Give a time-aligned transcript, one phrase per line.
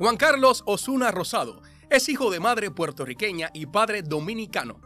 [0.00, 1.60] Juan Carlos Osuna Rosado
[1.90, 4.80] es hijo de madre puertorriqueña y padre dominicano.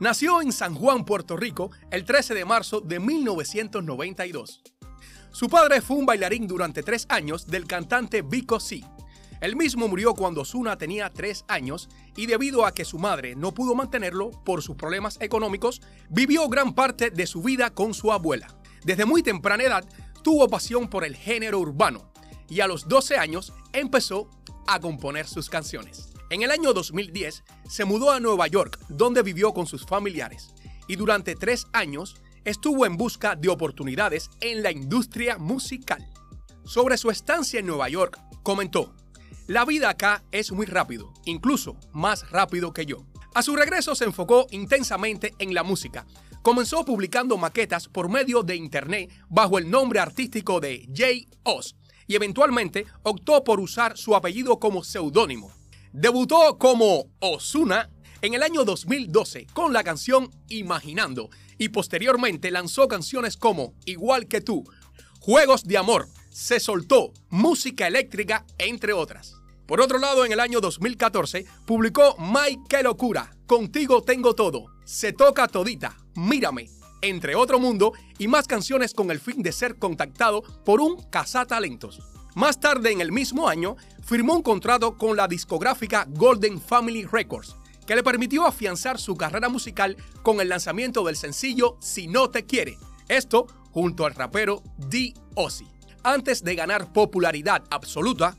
[0.00, 4.64] Nació en San Juan, Puerto Rico, el 13 de marzo de 1992.
[5.30, 8.82] Su padre fue un bailarín durante tres años del cantante Vico C.
[9.40, 13.54] El mismo murió cuando Osuna tenía tres años y debido a que su madre no
[13.54, 15.80] pudo mantenerlo por sus problemas económicos,
[16.10, 18.48] vivió gran parte de su vida con su abuela.
[18.82, 19.88] Desde muy temprana edad
[20.24, 22.10] tuvo pasión por el género urbano
[22.48, 24.28] y a los 12 años empezó
[24.66, 26.10] a componer sus canciones.
[26.28, 30.54] En el año 2010 se mudó a Nueva York, donde vivió con sus familiares,
[30.88, 36.04] y durante tres años estuvo en busca de oportunidades en la industria musical.
[36.64, 38.92] Sobre su estancia en Nueva York, comentó,
[39.46, 43.06] La vida acá es muy rápido, incluso más rápido que yo.
[43.34, 46.06] A su regreso se enfocó intensamente en la música.
[46.42, 51.28] Comenzó publicando maquetas por medio de internet bajo el nombre artístico de J.
[51.44, 55.52] Oz y eventualmente optó por usar su apellido como seudónimo.
[55.92, 57.90] Debutó como Osuna
[58.22, 64.40] en el año 2012 con la canción Imaginando y posteriormente lanzó canciones como Igual que
[64.40, 64.64] tú,
[65.20, 69.36] Juegos de Amor, Se soltó, Música Eléctrica, entre otras.
[69.66, 75.12] Por otro lado, en el año 2014 publicó My Qué Locura, Contigo Tengo Todo, Se
[75.12, 76.68] Toca Todita, Mírame,
[77.02, 82.00] entre otro mundo, y más canciones con el fin de ser contactado por un cazatalentos.
[82.34, 87.56] Más tarde en el mismo año, firmó un contrato con la discográfica Golden Family Records,
[87.86, 92.44] que le permitió afianzar su carrera musical con el lanzamiento del sencillo Si no te
[92.44, 95.14] quiere, esto junto al rapero D.
[95.34, 95.66] Ozzy.
[96.02, 98.36] Antes de ganar popularidad absoluta,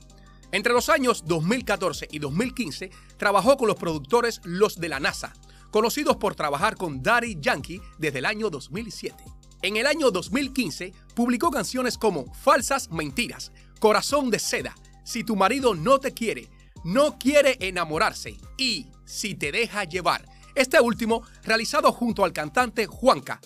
[0.51, 5.33] entre los años 2014 y 2015 trabajó con los productores Los de la NASA,
[5.71, 9.23] conocidos por trabajar con Daddy Yankee desde el año 2007.
[9.61, 15.73] En el año 2015 publicó canciones como Falsas Mentiras, Corazón de Seda, Si tu marido
[15.73, 16.49] no te quiere,
[16.83, 20.27] No quiere enamorarse y Si te deja llevar.
[20.53, 23.39] Este último realizado junto al cantante Juanca,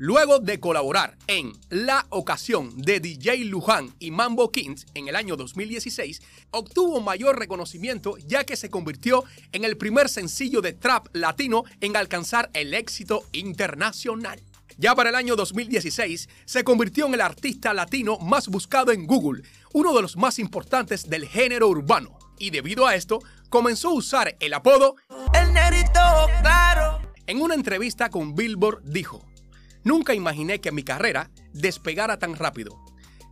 [0.00, 5.36] Luego de colaborar en La Ocasión de DJ Luján y Mambo Kings en el año
[5.36, 6.22] 2016,
[6.52, 11.96] obtuvo mayor reconocimiento ya que se convirtió en el primer sencillo de trap latino en
[11.96, 14.40] alcanzar el éxito internacional.
[14.76, 19.42] Ya para el año 2016, se convirtió en el artista latino más buscado en Google,
[19.72, 22.16] uno de los más importantes del género urbano.
[22.38, 23.18] Y debido a esto,
[23.50, 24.94] comenzó a usar el apodo
[25.34, 26.00] El Nerito
[26.40, 27.00] Claro.
[27.26, 29.26] En una entrevista con Billboard dijo,
[29.84, 32.78] Nunca imaginé que mi carrera despegara tan rápido.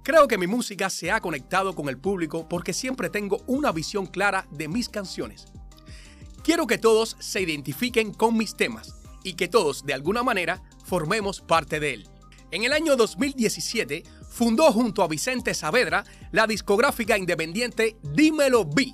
[0.03, 4.07] Creo que mi música se ha conectado con el público porque siempre tengo una visión
[4.07, 5.47] clara de mis canciones.
[6.45, 11.41] Quiero que todos se identifiquen con mis temas y que todos, de alguna manera, formemos
[11.41, 12.09] parte de él.
[12.53, 18.93] En el año 2017 fundó junto a Vicente Saavedra la discográfica independiente Dímelo B.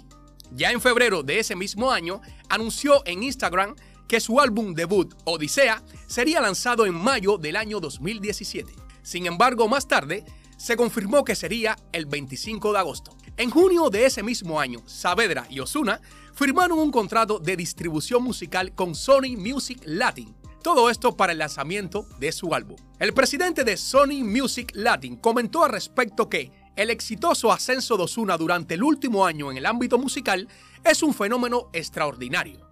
[0.52, 3.74] Ya en febrero de ese mismo año anunció en Instagram
[4.12, 8.70] que su álbum debut, Odisea, sería lanzado en mayo del año 2017.
[9.02, 10.22] Sin embargo, más tarde,
[10.58, 13.16] se confirmó que sería el 25 de agosto.
[13.38, 15.98] En junio de ese mismo año, Saavedra y Osuna
[16.34, 20.36] firmaron un contrato de distribución musical con Sony Music Latin.
[20.62, 22.76] Todo esto para el lanzamiento de su álbum.
[22.98, 28.36] El presidente de Sony Music Latin comentó al respecto que el exitoso ascenso de Osuna
[28.36, 30.48] durante el último año en el ámbito musical
[30.84, 32.71] es un fenómeno extraordinario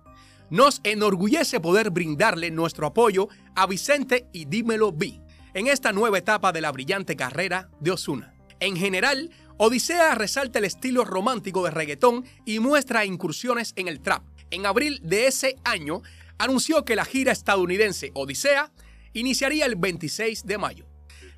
[0.51, 5.21] nos enorgullece poder brindarle nuestro apoyo a Vicente y Dímelo B
[5.55, 8.35] en esta nueva etapa de la brillante carrera de Osuna.
[8.61, 14.23] En general, Odisea resalta el estilo romántico de reggaetón y muestra incursiones en el trap.
[14.51, 16.03] En abril de ese año,
[16.39, 18.73] anunció que la gira estadounidense Odisea
[19.13, 20.87] iniciaría el 26 de mayo.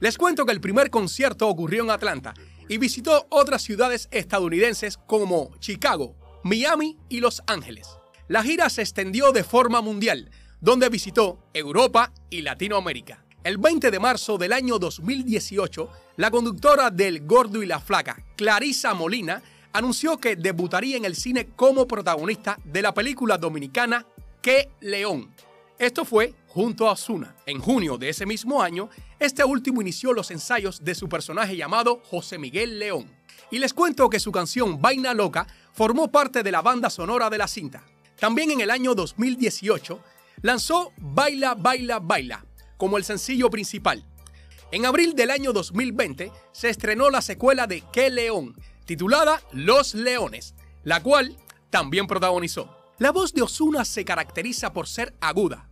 [0.01, 2.35] Les cuento que el primer concierto ocurrió en Atlanta
[2.69, 7.89] y visitó otras ciudades estadounidenses como Chicago, Miami y Los Ángeles.
[8.29, 13.25] La gira se extendió de forma mundial, donde visitó Europa y Latinoamérica.
[13.43, 18.95] El 20 de marzo del año 2018, la conductora del Gordo y la Flaca, Clarisa
[18.95, 19.43] Molina,
[19.73, 24.07] anunció que debutaría en el cine como protagonista de la película dominicana
[24.41, 25.31] Que León.
[25.79, 27.35] Esto fue junto a Osuna.
[27.45, 28.89] En junio de ese mismo año,
[29.19, 33.11] este último inició los ensayos de su personaje llamado José Miguel León.
[33.51, 37.39] Y les cuento que su canción Vaina Loca formó parte de la banda sonora de
[37.39, 37.83] la cinta.
[38.23, 40.01] También en el año 2018
[40.43, 42.47] lanzó Baila, Baila, Baila
[42.77, 44.05] como el sencillo principal.
[44.71, 48.55] En abril del año 2020 se estrenó la secuela de Qué León,
[48.85, 50.55] titulada Los Leones,
[50.85, 51.37] la cual
[51.69, 52.93] también protagonizó.
[52.99, 55.69] La voz de Osuna se caracteriza por ser aguda.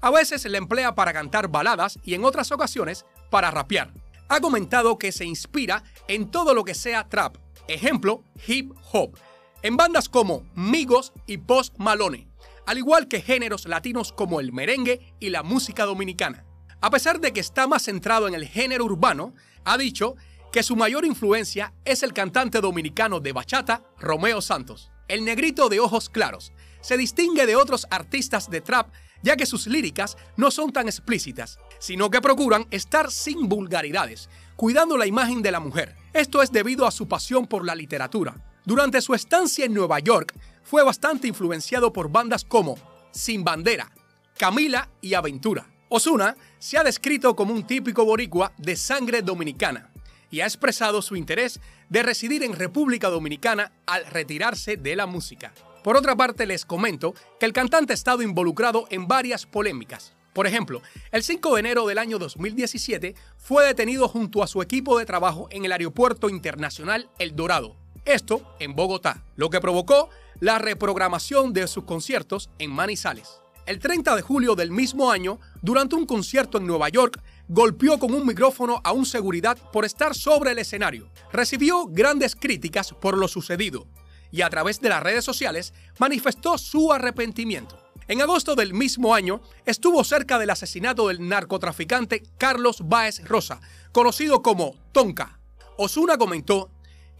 [0.00, 3.92] A veces la emplea para cantar baladas y en otras ocasiones para rapear.
[4.30, 7.36] Ha comentado que se inspira en todo lo que sea trap,
[7.68, 9.18] ejemplo, hip hop,
[9.62, 12.28] en bandas como Migos y Post Malone,
[12.66, 16.44] al igual que géneros latinos como el merengue y la música dominicana.
[16.80, 19.34] A pesar de que está más centrado en el género urbano,
[19.64, 20.16] ha dicho
[20.52, 24.90] que su mayor influencia es el cantante dominicano de bachata, Romeo Santos.
[25.08, 28.90] El negrito de ojos claros se distingue de otros artistas de trap
[29.22, 34.96] ya que sus líricas no son tan explícitas, sino que procuran estar sin vulgaridades, cuidando
[34.96, 35.94] la imagen de la mujer.
[36.12, 38.36] Esto es debido a su pasión por la literatura.
[38.64, 42.76] Durante su estancia en Nueva York, fue bastante influenciado por bandas como
[43.10, 43.90] Sin Bandera,
[44.38, 45.66] Camila y Aventura.
[45.88, 49.90] Osuna se ha descrito como un típico boricua de sangre dominicana
[50.30, 55.52] y ha expresado su interés de residir en República Dominicana al retirarse de la música.
[55.82, 60.12] Por otra parte, les comento que el cantante ha estado involucrado en varias polémicas.
[60.32, 60.80] Por ejemplo,
[61.10, 65.48] el 5 de enero del año 2017 fue detenido junto a su equipo de trabajo
[65.50, 70.08] en el Aeropuerto Internacional El Dorado, esto en Bogotá, lo que provocó
[70.40, 73.40] la reprogramación de sus conciertos en Manizales.
[73.66, 78.14] El 30 de julio del mismo año, durante un concierto en Nueva York, golpeó con
[78.14, 81.10] un micrófono a un seguridad por estar sobre el escenario.
[81.32, 83.86] Recibió grandes críticas por lo sucedido
[84.32, 87.78] y a través de las redes sociales manifestó su arrepentimiento.
[88.08, 93.60] En agosto del mismo año estuvo cerca del asesinato del narcotraficante Carlos Báez Rosa,
[93.92, 95.38] conocido como Tonka.
[95.76, 96.70] Osuna comentó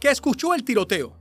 [0.01, 1.15] que escuchó el tiroteo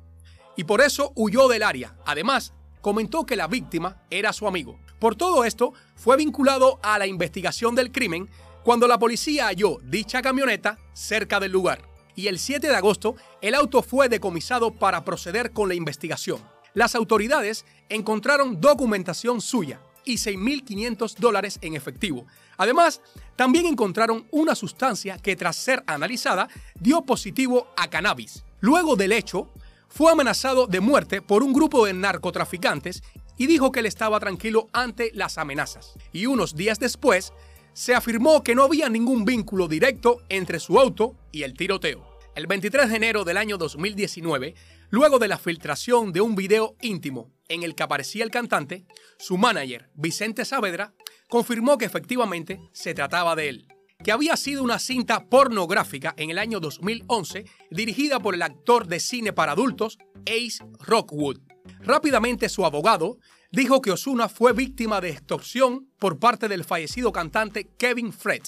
[0.57, 1.95] y por eso huyó del área.
[2.07, 4.81] Además, comentó que la víctima era su amigo.
[4.99, 8.29] Por todo esto, fue vinculado a la investigación del crimen
[8.65, 11.83] cuando la policía halló dicha camioneta cerca del lugar.
[12.17, 16.41] Y el 7 de agosto, el auto fue decomisado para proceder con la investigación.
[16.73, 22.27] Las autoridades encontraron documentación suya y 6.500 dólares en efectivo.
[22.57, 23.01] Además,
[23.37, 26.49] también encontraron una sustancia que tras ser analizada
[26.79, 28.45] dio positivo a cannabis.
[28.61, 29.49] Luego del hecho,
[29.89, 33.03] fue amenazado de muerte por un grupo de narcotraficantes
[33.37, 35.95] y dijo que él estaba tranquilo ante las amenazas.
[36.13, 37.33] Y unos días después,
[37.73, 42.10] se afirmó que no había ningún vínculo directo entre su auto y el tiroteo.
[42.37, 44.55] El 23 de enero del año 2019,
[44.91, 48.87] luego de la filtración de un video íntimo en el que aparecía el cantante,
[49.19, 50.95] su manager, Vicente Saavedra,
[51.29, 53.69] confirmó que efectivamente se trataba de él,
[54.05, 59.01] que había sido una cinta pornográfica en el año 2011 dirigida por el actor de
[59.01, 61.41] cine para adultos Ace Rockwood.
[61.81, 63.19] Rápidamente su abogado
[63.51, 68.43] dijo que Osuna fue víctima de extorsión por parte del fallecido cantante Kevin Fred.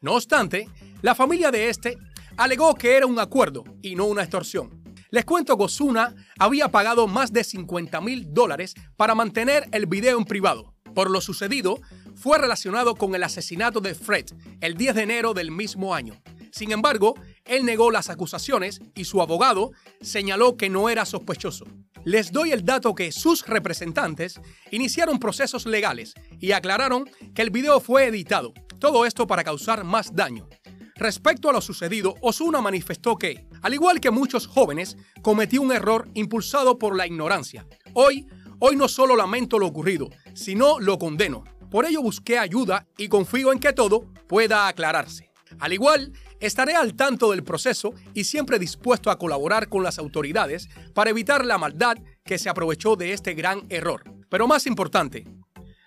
[0.00, 0.68] No obstante,
[1.02, 1.98] la familia de este
[2.36, 4.82] alegó que era un acuerdo y no una extorsión.
[5.10, 10.18] Les cuento que Osuna había pagado más de 50 mil dólares para mantener el video
[10.18, 10.74] en privado.
[10.94, 11.80] Por lo sucedido,
[12.14, 14.26] fue relacionado con el asesinato de Fred
[14.60, 16.20] el 10 de enero del mismo año.
[16.50, 21.66] Sin embargo, él negó las acusaciones y su abogado señaló que no era sospechoso.
[22.04, 24.40] Les doy el dato que sus representantes
[24.70, 28.54] iniciaron procesos legales y aclararon que el video fue editado.
[28.78, 30.48] Todo esto para causar más daño.
[30.96, 36.08] Respecto a lo sucedido, Osuna manifestó que, al igual que muchos jóvenes, cometió un error
[36.14, 37.66] impulsado por la ignorancia.
[37.92, 38.26] Hoy,
[38.60, 41.44] hoy no solo lamento lo ocurrido, sino lo condeno.
[41.70, 45.30] Por ello busqué ayuda y confío en que todo pueda aclararse.
[45.58, 50.68] Al igual, estaré al tanto del proceso y siempre dispuesto a colaborar con las autoridades
[50.94, 54.02] para evitar la maldad que se aprovechó de este gran error.
[54.30, 55.26] Pero más importante,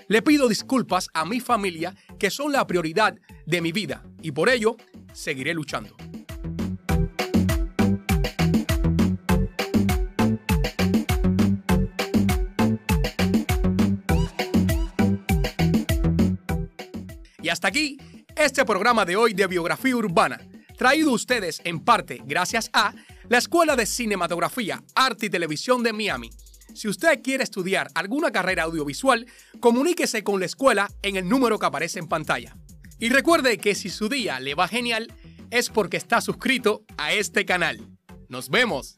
[0.07, 4.49] le pido disculpas a mi familia que son la prioridad de mi vida y por
[4.49, 4.75] ello
[5.13, 5.95] seguiré luchando.
[17.41, 17.97] Y hasta aquí
[18.35, 20.39] este programa de hoy de biografía urbana,
[20.77, 22.93] traído ustedes en parte gracias a
[23.27, 26.29] la Escuela de Cinematografía, Arte y Televisión de Miami.
[26.73, 29.25] Si usted quiere estudiar alguna carrera audiovisual,
[29.59, 32.55] comuníquese con la escuela en el número que aparece en pantalla.
[32.99, 35.13] Y recuerde que si su día le va genial,
[35.51, 37.79] es porque está suscrito a este canal.
[38.27, 38.95] Nos vemos.